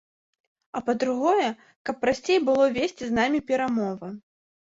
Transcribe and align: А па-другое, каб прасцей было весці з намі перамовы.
А 0.79 0.79
па-другое, 0.87 1.49
каб 1.89 1.95
прасцей 2.05 2.39
было 2.47 2.65
весці 2.77 3.03
з 3.09 3.13
намі 3.21 3.39
перамовы. 3.51 4.09